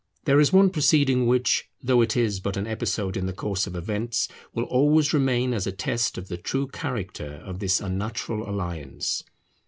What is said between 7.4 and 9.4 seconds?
of this unnatural alliance.